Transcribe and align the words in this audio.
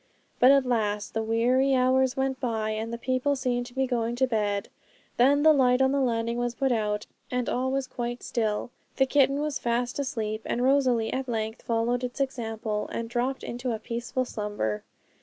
But 0.39 0.49
at 0.49 0.65
last 0.65 1.13
the 1.13 1.21
weary 1.21 1.75
hours 1.75 2.17
went 2.17 2.39
by, 2.39 2.71
and 2.71 2.91
the 2.91 2.97
people 2.97 3.35
seemed 3.35 3.67
to 3.67 3.75
be 3.75 3.85
going 3.85 4.15
to 4.15 4.25
bed. 4.25 4.69
Then 5.17 5.43
the 5.43 5.53
light 5.53 5.79
on 5.79 5.91
the 5.91 6.01
landing 6.01 6.37
was 6.39 6.55
put 6.55 6.71
out, 6.71 7.05
and 7.29 7.47
all 7.47 7.71
was 7.71 7.85
quite 7.85 8.23
still. 8.23 8.71
The 8.95 9.05
kitten 9.05 9.41
was 9.41 9.59
fast 9.59 9.99
asleep; 9.99 10.41
and 10.43 10.63
Rosalie 10.63 11.13
at 11.13 11.29
length 11.29 11.61
followed 11.61 12.03
its 12.03 12.19
example, 12.19 12.89
and 12.91 13.09
dropped 13.11 13.43
into 13.43 13.73
a 13.73 13.77
peaceful 13.77 14.25
slumber. 14.25 14.83